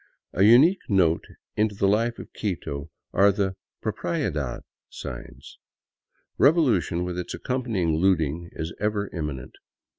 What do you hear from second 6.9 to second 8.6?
with its accompanying looting,